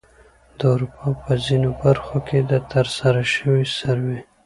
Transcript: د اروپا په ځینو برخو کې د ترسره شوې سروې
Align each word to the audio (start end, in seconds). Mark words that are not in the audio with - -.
د 0.57 0.59
اروپا 0.73 1.07
په 1.21 1.31
ځینو 1.45 1.69
برخو 1.81 2.17
کې 2.27 2.39
د 2.49 2.53
ترسره 2.71 3.23
شوې 3.35 3.63
سروې 3.77 4.19